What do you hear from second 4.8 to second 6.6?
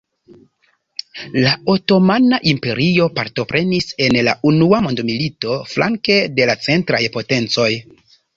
Mondmilito flanke de la